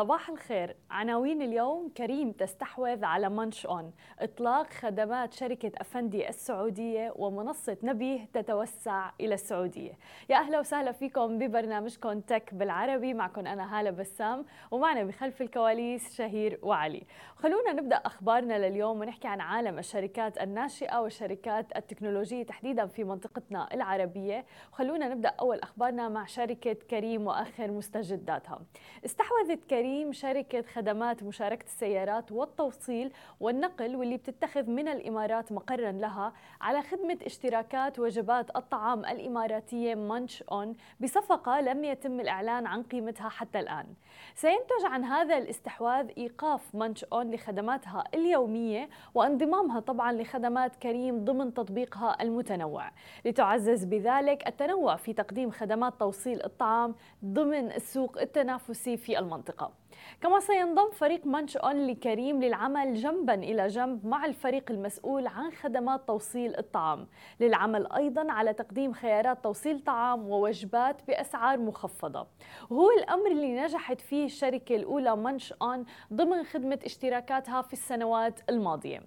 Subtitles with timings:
[0.00, 0.76] صباح الخير.
[0.90, 3.92] عناوين اليوم كريم تستحوذ على منش أون.
[4.18, 9.92] إطلاق خدمات شركة أفندي السعودية ومنصة نبيه تتوسع إلى السعودية.
[10.28, 13.14] يا أهلا وسهلا فيكم ببرنامجكم تك بالعربي.
[13.14, 17.02] معكم أنا هالة بسام ومعنا بخلف الكواليس شهير وعلي.
[17.36, 24.44] خلونا نبدأ أخبارنا لليوم ونحكي عن عالم الشركات الناشئة والشركات التكنولوجية تحديدا في منطقتنا العربية.
[24.72, 28.60] وخلونا نبدأ أول أخبارنا مع شركة كريم واخر مستجداتها.
[29.04, 36.32] استحوذت كريم كريم شركة خدمات مشاركة السيارات والتوصيل والنقل واللي بتتخذ من الإمارات مقرا لها
[36.60, 43.60] على خدمة اشتراكات وجبات الطعام الإماراتية مانش أون بصفقة لم يتم الإعلان عن قيمتها حتى
[43.60, 43.86] الآن.
[44.34, 52.22] سينتج عن هذا الاستحواذ إيقاف مانش أون لخدماتها اليومية وانضمامها طبعا لخدمات كريم ضمن تطبيقها
[52.22, 52.90] المتنوع.
[53.24, 56.94] لتعزز بذلك التنوع في تقديم خدمات توصيل الطعام
[57.24, 59.79] ضمن السوق التنافسي في المنطقة.
[60.20, 66.06] كما سينضم فريق مانش أون لكريم للعمل جنبا إلى جنب مع الفريق المسؤول عن خدمات
[66.06, 67.06] توصيل الطعام.
[67.40, 72.26] للعمل أيضا على تقديم خيارات توصيل طعام ووجبات بأسعار مخفضة.
[72.70, 79.02] وهو الأمر اللي نجحت فيه الشركة الأولى مانش أون ضمن خدمة اشتراكاتها في السنوات الماضية.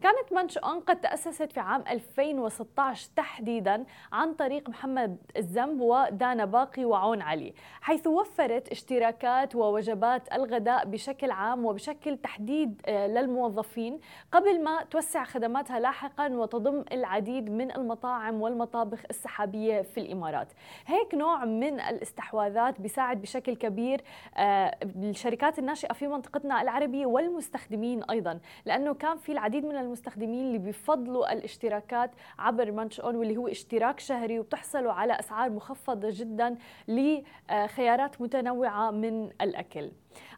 [0.00, 6.84] كانت منش أون قد تأسست في عام 2016 تحديدا عن طريق محمد الزنب ودانا باقي
[6.84, 14.00] وعون علي حيث وفرت اشتراكات ووجبات الغداء بشكل عام وبشكل تحديد آه، للموظفين.
[14.32, 20.48] قبل ما توسع خدماتها لاحقا وتضم العديد من المطاعم والمطابخ السحابية في الإمارات.
[20.86, 24.00] هيك نوع من الاستحواذات بيساعد بشكل كبير
[24.36, 30.58] آه، الشركات الناشئة في منطقتنا العربية والمستخدمين أيضا لأنه كان في العديد من المستخدمين اللي
[30.58, 36.56] بيفضلوا الاشتراكات عبر مانش اون واللي هو اشتراك شهري وبتحصلوا على أسعار مخفضة جدا
[36.88, 39.90] لخيارات متنوعة من الأكل.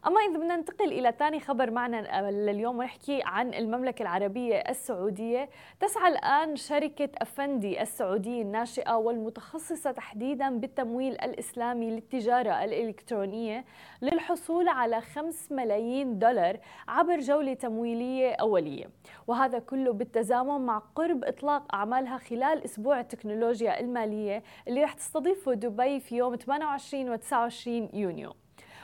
[0.07, 5.49] أما إذا بدنا ننتقل إلى ثاني خبر معنا لليوم ونحكي عن المملكة العربية السعودية.
[5.79, 13.65] تسعى الآن شركة أفندي السعودية الناشئة والمتخصصة تحديدا بالتمويل الإسلامي للتجارة الإلكترونية
[14.01, 18.89] للحصول على 5 ملايين دولار عبر جولة تمويلية أولية.
[19.27, 25.99] وهذا كله بالتزامن مع قرب إطلاق أعمالها خلال أسبوع التكنولوجيا المالية اللي رح تستضيفه دبي
[25.99, 28.33] في يوم 28 و 29 يونيو.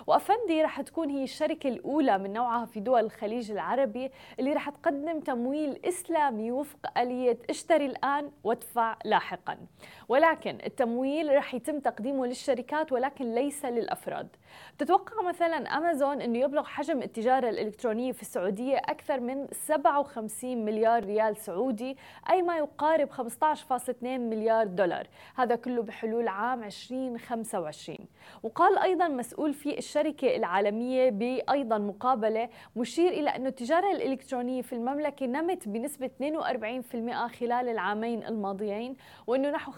[0.08, 5.20] وأفندي رح تكون هي الشركة الأولى من نوعها في دول الخليج العربي اللي رح تقدم
[5.20, 9.58] تمويل إسلامي وفق آلية اشتري الآن وادفع لاحقا.
[10.10, 14.28] ولكن التمويل رح يتم تقديمه للشركات ولكن ليس للأفراد.
[14.78, 21.38] تتوقع مثلا أمازون إنه يبلغ حجم التجارة الإلكترونية في السعودية أكثر من 57 مليار ريال
[21.38, 21.98] سعودي
[22.30, 25.08] أي ما يقارب 15.2 مليار دولار.
[25.36, 27.98] هذا كله بحلول عام 2025
[28.44, 35.26] وقال أيضا مسؤول في الشركة العالمية بايضا مقابلة مشير إلى انه التجارة الإلكترونية في المملكة
[35.26, 38.96] نمت بنسبة 42% خلال العامين الماضيين
[39.28, 39.76] وانه نحو 45%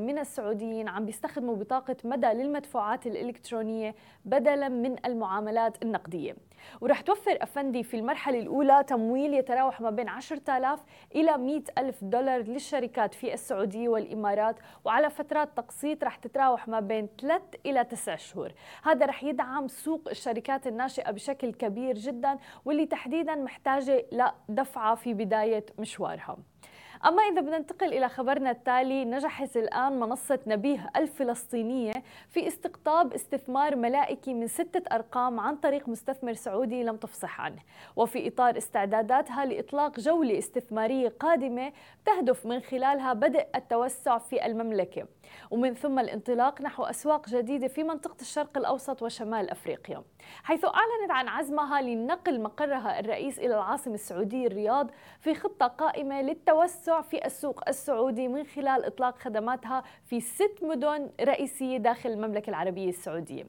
[0.00, 6.36] من السعوديين عم بيستخدموا بطاقة مدى للمدفوعات الإلكترونية بدلا من المعاملات النقدية.
[6.80, 10.80] ورح توفر أفندي في المرحلة الأولى تمويل يتراوح ما بين 10000
[11.14, 17.08] إلى 100 ألف دولار للشركات في السعودية والإمارات وعلى فترات تقسيط رح تتراوح ما بين
[17.20, 18.52] 3 إلى 9 شهور.
[18.82, 24.06] هذا رح يدعم سوق الشركات الناشئة بشكل كبير جدا واللي تحديدا محتاجة
[24.48, 26.36] لدفعة في بداية مشوارها.
[27.06, 31.92] أما إذا بدنا ننتقل إلى خبرنا التالي نجحت الآن منصة نبيه الفلسطينية
[32.28, 37.58] في استقطاب استثمار ملائكي من ستة أرقام عن طريق مستثمر سعودي لم تفصح عنه.
[37.96, 41.72] وفي إطار استعداداتها لإطلاق جولة استثمارية قادمة
[42.06, 45.06] تهدف من خلالها بدء التوسع في المملكة.
[45.50, 50.02] ومن ثم الانطلاق نحو أسواق جديدة في منطقة الشرق الأوسط وشمال أفريقيا.
[50.42, 56.89] حيث أعلنت عن عزمها لنقل مقرها الرئيس إلى العاصمة السعودية الرياض في خطة قائمة للتوسع
[56.98, 63.44] في السوق السعودي من خلال إطلاق خدماتها في ست مدن رئيسية داخل المملكة العربية السعودية.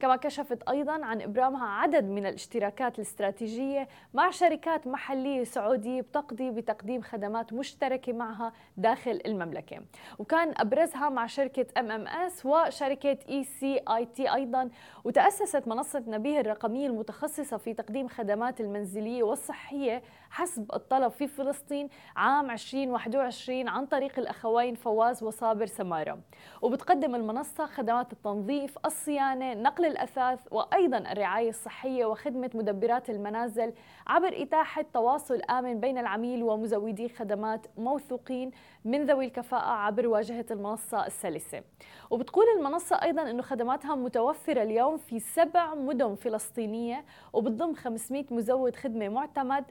[0.00, 7.02] كما كشفت أيضا عن إبرامها عدد من الاشتراكات الاستراتيجية مع شركات محلية سعودية بتقضي بتقديم
[7.02, 9.80] خدمات مشتركة معها داخل المملكة.
[10.18, 14.70] وكان أبرزها مع شركة MMS وشركة ECIT أيضا
[15.04, 22.50] وتأسست منصة نبيه الرقمية المتخصصة في تقديم خدمات المنزلية والصحية حسب الطلب في فلسطين عام
[22.50, 26.18] 2021 عن طريق الأخوين فواز وصابر سمارة.
[26.62, 33.72] وبتقدم المنصة خدمات التنظيف الصيانة نقل الأثاث وأيضا الرعاية الصحية وخدمة مدبرات المنازل
[34.06, 38.50] عبر إتاحة تواصل آمن بين العميل ومزودي خدمات موثوقين
[38.84, 41.62] من ذوي الكفاءة عبر واجهة المنصة السلسة.
[42.10, 49.08] وبتقول المنصة أيضا أنه خدماتها متوفرة اليوم في سبع مدن فلسطينية وبتضم 500 مزود خدمة
[49.08, 49.64] معتمد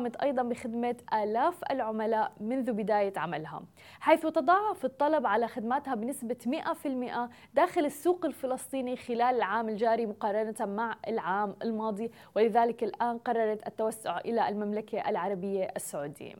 [0.00, 3.62] وقامت أيضا بخدمة آلاف العملاء منذ بداية عملها
[4.00, 10.96] حيث تضاعف الطلب على خدماتها بنسبة 100% داخل السوق الفلسطيني خلال العام الجاري مقارنة مع
[11.08, 16.34] العام الماضي ولذلك الآن قررت التوسع إلى المملكة العربية السعودية.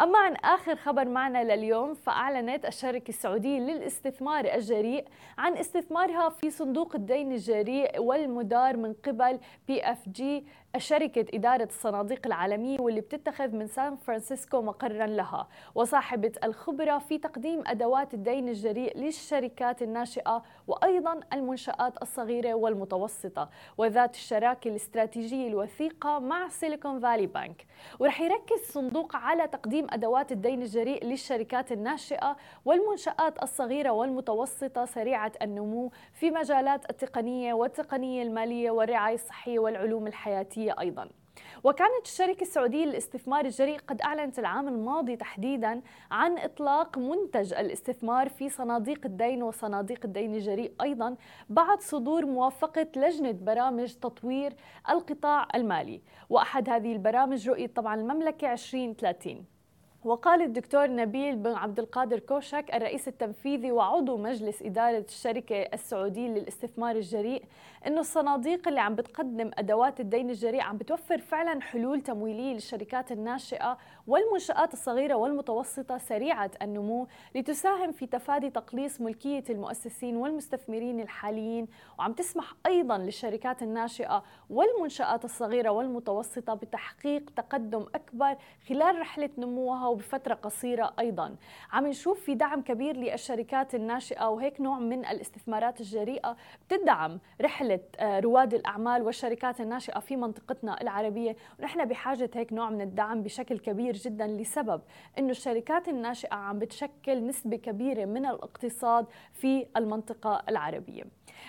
[0.00, 5.04] أما عن آخر خبر معنا لليوم فأعلنت الشركة السعودية للاستثمار الجريء
[5.38, 9.38] عن استثمارها في صندوق الدين الجريء والمدار من قبل
[9.68, 10.44] PFG
[10.76, 17.62] شركة إدارة الصناديق العالمية واللي بتتخذ من سان فرانسيسكو مقرا لها وصاحبة الخبرة في تقديم
[17.66, 27.00] أدوات الدين الجريء للشركات الناشئة وأيضا المنشآت الصغيرة والمتوسطة وذات الشراكة الاستراتيجية الوثيقة مع Silicon
[27.00, 27.66] Valley Bank.
[27.98, 35.92] ورح يركز الصندوق على تقديم أدوات الدين الجريء للشركات الناشئة والمنشآت الصغيرة والمتوسطة سريعة النمو
[36.12, 41.19] في مجالات التقنية والتقنية المالية والرعاية الصحية والعلوم الحياتية أيضاً.
[41.64, 48.48] وكانت الشركة السعودية للاستثمار الجريء قد أعلنت العام الماضي تحديدا عن إطلاق منتج الاستثمار في
[48.48, 51.16] صناديق الدين وصناديق الدين الجريء أيضا
[51.48, 54.54] بعد صدور موافقة لجنة برامج تطوير
[54.90, 56.02] القطاع المالي.
[56.30, 59.59] وأحد هذه البرامج رؤية طبعا المملكة 2030
[60.04, 66.96] وقال الدكتور نبيل بن عبد القادر كوشك الرئيس التنفيذي وعضو مجلس إدارة الشركة السعودية للاستثمار
[66.96, 67.44] الجريء
[67.86, 73.78] إنه الصناديق اللي عم بتقدم أدوات الدين الجريء عم بتوفر فعلا حلول تمويلية للشركات الناشئة
[74.06, 81.66] والمنشآت الصغيرة والمتوسطة سريعة النمو لتساهم في تفادي تقليص ملكية المؤسسين والمستثمرين الحاليين.
[81.98, 88.36] وعم تسمح أيضا للشركات الناشئة والمنشآت الصغيرة والمتوسطة بتحقيق تقدم أكبر
[88.68, 91.36] خلال رحلة نموها وبفترة قصيرة أيضا.
[91.72, 96.36] عم نشوف في دعم كبير للشركات الناشئة وهيك نوع من الاستثمارات الجريئة.
[96.66, 101.36] بتدعم رحلة آه، رواد الأعمال والشركات الناشئة في منطقتنا العربية.
[101.58, 104.82] ونحن بحاجة هيك نوع من الدعم بشكل كبير جدا لسبب
[105.18, 111.04] أنه الشركات الناشئة عم بتشكل نسبة كبيرة من الاقتصاد في المنطقة العربية.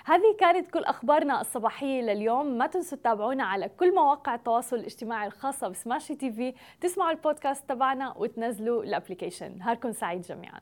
[0.05, 2.57] هذه كانت كل أخبارنا الصباحية لليوم.
[2.57, 6.53] ما تنسوا تتابعونا على كل مواقع التواصل الاجتماعي الخاصة ب Smashi TV.
[6.81, 9.57] تسمعوا البودكاست تبعنا وتنزلوا ال application.
[9.57, 10.61] نهاركم سعيد جميعاً.